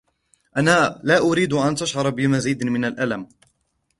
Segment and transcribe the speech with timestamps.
[0.57, 3.29] أنا لا أريد أن تشعر بمزيد من الألم.